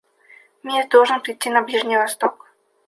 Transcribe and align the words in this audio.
Мир 0.63 0.87
должен 0.87 1.21
придти 1.21 1.51
на 1.51 1.61
Ближний 1.61 1.97
Восток. 1.97 2.47